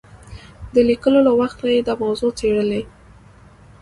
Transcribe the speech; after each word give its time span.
د 0.73 0.75
لیکلو 0.89 1.19
له 1.27 1.31
وخته 1.39 1.65
یې 1.73 1.79
دا 1.87 1.93
موضوع 2.03 2.31
څېړلې. 2.39 2.81